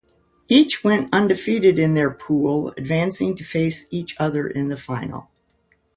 [0.49, 5.29] Each went undefeated in their pool, advancing to face each other in the final.